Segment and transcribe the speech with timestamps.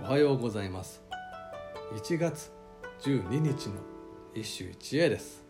[0.00, 1.02] おはようございます。
[1.94, 2.50] 1月
[3.00, 3.74] 12日の
[4.34, 5.42] 一首一会です。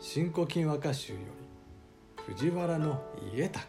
[0.00, 1.18] 新古今和歌集よ
[2.26, 3.00] り藤原の
[3.32, 3.60] 家高。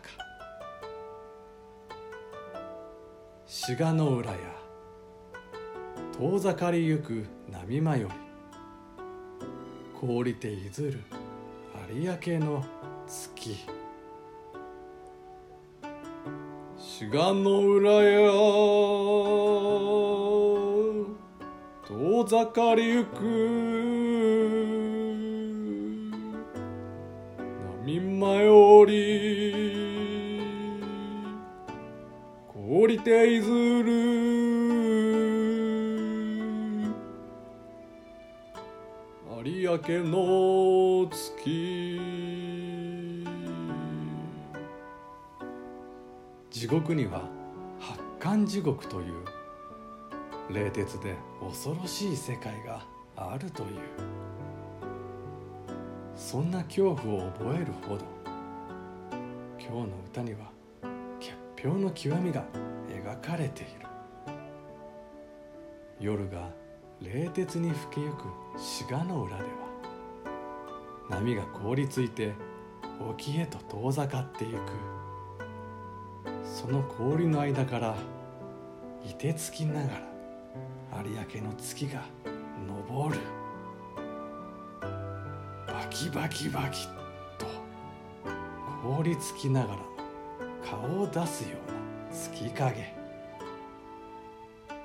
[3.45, 4.37] 志賀の浦や
[6.17, 8.13] 遠ざかりゆく波間より
[10.01, 11.03] 凍りていずる
[11.93, 12.65] 有明の
[13.07, 13.82] 月。
[17.03, 18.31] 志賀の浦や
[21.85, 23.19] 遠ざかりゆく
[27.83, 30.39] 波間より
[32.47, 33.49] 凍りていず
[33.83, 34.53] る。
[39.45, 42.12] 有明の月。
[46.53, 47.27] 地獄には
[47.79, 49.25] 八寒地獄という
[50.53, 53.69] 冷徹で恐ろしい世界があるという。
[56.15, 58.05] そんな恐怖を覚えるほど
[59.59, 60.51] 今日の歌には
[61.19, 62.45] 結氷の極みが
[62.87, 63.87] 描かれている。
[65.99, 66.51] 夜が
[67.01, 68.25] 冷徹に更けゆく
[68.59, 69.49] 志賀の浦では
[71.09, 72.33] 波が凍りついて
[73.09, 75.02] 沖へと遠ざかってゆく。
[76.63, 77.93] その氷の間から
[79.03, 79.89] 凍てつきなが
[80.93, 82.05] ら有明の月が
[82.87, 83.19] 昇る。
[85.67, 86.87] バキバキバキ
[87.37, 87.47] と
[88.81, 89.79] 凍りつきながら
[90.65, 92.95] 顔を出すような月影。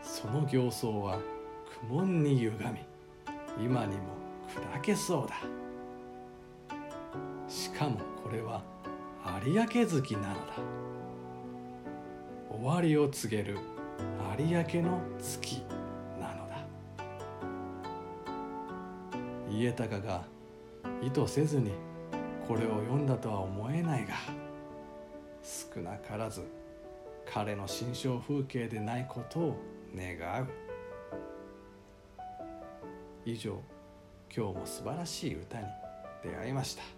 [0.02, 1.20] その形相は
[1.86, 2.80] 苦悶に歪み
[3.64, 4.16] 今にも
[4.74, 5.36] 砕けそうだ。
[7.46, 8.64] しかもこれは
[9.44, 10.54] 有明月なのだ。
[12.60, 13.56] 終わりを告げる
[14.36, 15.62] 有明の月
[16.20, 16.66] なのだ。
[19.48, 20.24] 家高が
[21.00, 21.70] 意図せずに
[22.48, 24.14] これを読んだとは思えないが
[25.40, 26.42] 少なからず
[27.32, 29.56] 彼の心象風景でないことを
[29.94, 30.48] 願う。
[33.24, 33.62] 以上
[34.34, 35.66] 今日も素晴らしい歌に
[36.24, 36.97] 出会いました。